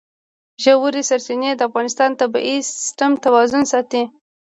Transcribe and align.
ژورې 0.63 1.01
سرچینې 1.09 1.51
د 1.55 1.61
افغانستان 1.69 2.09
د 2.13 2.17
طبعي 2.21 2.55
سیسټم 2.71 3.11
توازن 3.25 3.63
ساتي. 3.71 4.03